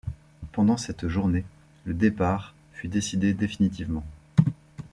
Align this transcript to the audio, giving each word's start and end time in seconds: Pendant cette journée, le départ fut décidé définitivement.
Pendant 0.53 0.77
cette 0.77 1.07
journée, 1.07 1.45
le 1.85 1.93
départ 1.93 2.55
fut 2.73 2.87
décidé 2.87 3.35
définitivement. 3.35 4.03